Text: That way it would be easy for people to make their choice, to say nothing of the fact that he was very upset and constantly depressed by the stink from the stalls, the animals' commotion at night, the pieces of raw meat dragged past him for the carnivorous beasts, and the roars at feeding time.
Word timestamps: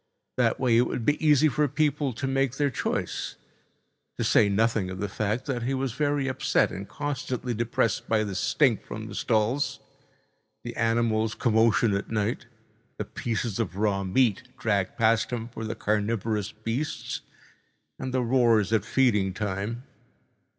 That 0.35 0.59
way 0.59 0.77
it 0.77 0.87
would 0.87 1.05
be 1.05 1.23
easy 1.23 1.47
for 1.47 1.67
people 1.67 2.11
to 2.11 2.25
make 2.25 2.57
their 2.57 2.71
choice, 2.71 3.35
to 4.17 4.23
say 4.23 4.49
nothing 4.49 4.89
of 4.89 4.99
the 4.99 5.07
fact 5.07 5.45
that 5.45 5.61
he 5.61 5.75
was 5.75 5.91
very 5.93 6.27
upset 6.27 6.71
and 6.71 6.89
constantly 6.89 7.53
depressed 7.53 8.09
by 8.09 8.23
the 8.23 8.33
stink 8.33 8.83
from 8.83 9.05
the 9.05 9.13
stalls, 9.13 9.79
the 10.63 10.75
animals' 10.75 11.35
commotion 11.35 11.93
at 11.95 12.09
night, 12.09 12.47
the 12.97 13.05
pieces 13.05 13.59
of 13.59 13.75
raw 13.75 14.03
meat 14.03 14.41
dragged 14.57 14.97
past 14.97 15.29
him 15.29 15.49
for 15.49 15.63
the 15.63 15.75
carnivorous 15.75 16.51
beasts, 16.51 17.21
and 17.99 18.11
the 18.11 18.23
roars 18.23 18.73
at 18.73 18.83
feeding 18.83 19.35
time. 19.35 19.83